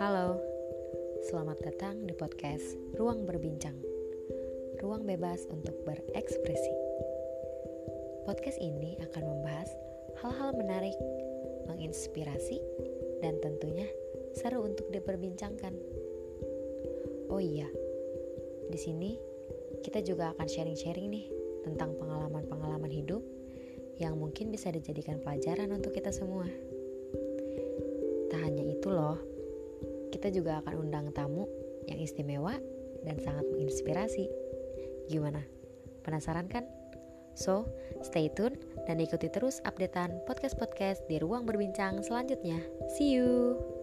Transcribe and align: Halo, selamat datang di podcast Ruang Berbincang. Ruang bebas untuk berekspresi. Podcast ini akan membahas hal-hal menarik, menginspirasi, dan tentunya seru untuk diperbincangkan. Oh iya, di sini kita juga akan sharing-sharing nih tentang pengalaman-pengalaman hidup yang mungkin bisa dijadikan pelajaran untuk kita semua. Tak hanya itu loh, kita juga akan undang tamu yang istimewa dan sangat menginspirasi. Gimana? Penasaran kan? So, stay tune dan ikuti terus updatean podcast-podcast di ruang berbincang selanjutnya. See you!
Halo, 0.00 0.40
selamat 1.28 1.60
datang 1.60 2.08
di 2.08 2.16
podcast 2.16 2.64
Ruang 2.96 3.28
Berbincang. 3.28 3.76
Ruang 4.80 5.04
bebas 5.04 5.44
untuk 5.52 5.76
berekspresi. 5.84 6.72
Podcast 8.24 8.56
ini 8.64 8.96
akan 8.96 9.28
membahas 9.28 9.68
hal-hal 10.24 10.56
menarik, 10.56 10.96
menginspirasi, 11.68 12.64
dan 13.20 13.36
tentunya 13.44 13.84
seru 14.40 14.64
untuk 14.64 14.88
diperbincangkan. 14.88 15.76
Oh 17.28 17.36
iya, 17.36 17.68
di 18.72 18.78
sini 18.80 19.20
kita 19.84 20.00
juga 20.00 20.32
akan 20.32 20.48
sharing-sharing 20.48 21.12
nih 21.12 21.28
tentang 21.68 21.92
pengalaman-pengalaman 22.00 22.88
hidup 22.88 23.20
yang 24.00 24.16
mungkin 24.16 24.48
bisa 24.48 24.72
dijadikan 24.72 25.20
pelajaran 25.20 25.68
untuk 25.76 25.92
kita 25.92 26.08
semua. 26.08 26.48
Tak 28.32 28.40
hanya 28.48 28.64
itu 28.64 28.88
loh, 28.88 29.39
kita 30.20 30.36
juga 30.36 30.60
akan 30.60 30.84
undang 30.84 31.08
tamu 31.16 31.48
yang 31.88 31.96
istimewa 31.96 32.60
dan 33.08 33.16
sangat 33.24 33.48
menginspirasi. 33.48 34.28
Gimana? 35.08 35.40
Penasaran 36.04 36.44
kan? 36.44 36.68
So, 37.32 37.64
stay 38.04 38.28
tune 38.28 38.60
dan 38.84 39.00
ikuti 39.00 39.32
terus 39.32 39.64
updatean 39.64 40.20
podcast-podcast 40.28 41.08
di 41.08 41.16
ruang 41.24 41.48
berbincang 41.48 42.04
selanjutnya. 42.04 42.60
See 43.00 43.16
you! 43.16 43.79